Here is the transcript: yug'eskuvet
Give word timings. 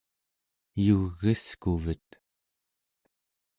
yug'eskuvet 0.85 2.09